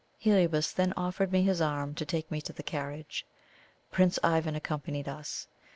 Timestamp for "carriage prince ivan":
2.63-4.55